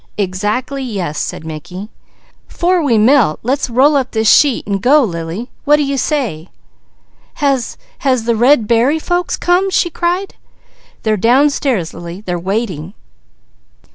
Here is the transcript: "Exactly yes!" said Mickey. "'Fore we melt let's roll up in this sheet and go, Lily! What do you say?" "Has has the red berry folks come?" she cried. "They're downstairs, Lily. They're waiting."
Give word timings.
"Exactly 0.17 0.81
yes!" 0.81 1.19
said 1.19 1.43
Mickey. 1.45 1.89
"'Fore 2.47 2.81
we 2.83 2.97
melt 2.97 3.39
let's 3.43 3.69
roll 3.69 3.95
up 3.95 4.15
in 4.15 4.19
this 4.21 4.27
sheet 4.33 4.65
and 4.65 4.81
go, 4.81 5.03
Lily! 5.03 5.51
What 5.63 5.75
do 5.75 5.83
you 5.83 5.95
say?" 5.95 6.49
"Has 7.35 7.77
has 7.99 8.23
the 8.23 8.35
red 8.35 8.65
berry 8.67 8.97
folks 8.97 9.37
come?" 9.37 9.69
she 9.69 9.91
cried. 9.91 10.33
"They're 11.03 11.17
downstairs, 11.17 11.93
Lily. 11.93 12.21
They're 12.21 12.39
waiting." 12.39 12.95